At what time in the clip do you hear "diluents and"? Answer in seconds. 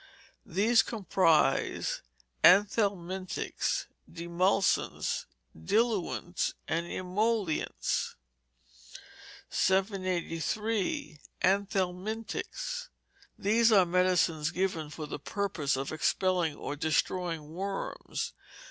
5.55-6.87